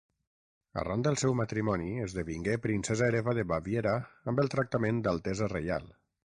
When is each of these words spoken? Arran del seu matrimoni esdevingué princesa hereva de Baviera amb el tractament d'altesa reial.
Arran 0.83 1.03
del 1.07 1.17
seu 1.23 1.35
matrimoni 1.41 1.91
esdevingué 2.05 2.55
princesa 2.63 3.11
hereva 3.11 3.35
de 3.41 3.45
Baviera 3.53 3.95
amb 4.33 4.43
el 4.45 4.51
tractament 4.55 5.05
d'altesa 5.09 5.53
reial. 5.55 5.89